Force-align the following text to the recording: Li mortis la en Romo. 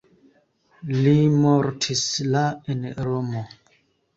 Li 1.01 1.13
mortis 1.43 2.01
la 2.37 2.43
en 2.77 2.83
Romo. 3.11 3.45